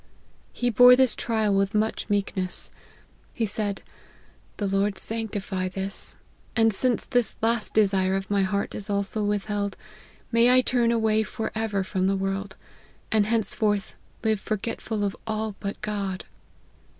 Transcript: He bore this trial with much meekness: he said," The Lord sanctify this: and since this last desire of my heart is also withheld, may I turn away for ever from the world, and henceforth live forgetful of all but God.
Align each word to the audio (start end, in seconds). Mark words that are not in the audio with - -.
He 0.51 0.71
bore 0.71 0.95
this 0.95 1.15
trial 1.15 1.53
with 1.53 1.75
much 1.75 2.09
meekness: 2.09 2.71
he 3.35 3.45
said," 3.45 3.83
The 4.57 4.65
Lord 4.65 4.97
sanctify 4.97 5.67
this: 5.67 6.17
and 6.55 6.73
since 6.73 7.05
this 7.05 7.35
last 7.39 7.75
desire 7.75 8.15
of 8.15 8.31
my 8.31 8.41
heart 8.41 8.73
is 8.73 8.89
also 8.89 9.23
withheld, 9.23 9.77
may 10.31 10.49
I 10.49 10.61
turn 10.61 10.91
away 10.91 11.21
for 11.21 11.51
ever 11.53 11.83
from 11.83 12.07
the 12.07 12.15
world, 12.15 12.57
and 13.11 13.27
henceforth 13.27 13.93
live 14.23 14.39
forgetful 14.39 15.03
of 15.03 15.15
all 15.27 15.55
but 15.59 15.79
God. 15.81 16.25